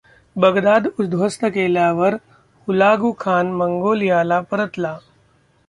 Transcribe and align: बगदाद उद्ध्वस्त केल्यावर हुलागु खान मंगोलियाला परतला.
बगदाद 0.35 0.87
उद्ध्वस्त 0.99 1.45
केल्यावर 1.45 2.15
हुलागु 2.67 3.11
खान 3.19 3.51
मंगोलियाला 3.53 4.41
परतला. 4.41 4.97